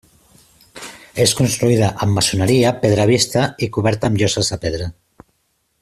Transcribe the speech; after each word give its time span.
És 1.25 1.33
construïda 1.41 1.89
amb 2.05 2.17
maçoneria, 2.19 2.73
pedra 2.87 3.05
vista 3.13 3.45
i 3.67 3.71
coberta 3.77 4.11
amb 4.11 4.19
lloses 4.23 4.51
de 4.55 4.61
pedra. 4.65 4.91